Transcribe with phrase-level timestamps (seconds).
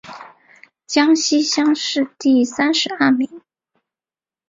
[0.87, 3.43] 江西乡试第三十二名。